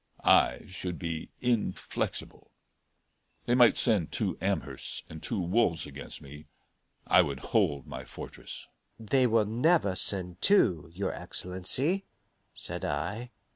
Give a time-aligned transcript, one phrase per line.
[0.25, 2.49] I should be inflexible.
[3.45, 6.47] They might send two Amhersts and two Wolfes against me,
[7.05, 8.65] I would hold my fortress."
[8.99, 12.07] "They will never send two, your Excellency,"
[12.51, 13.29] said I.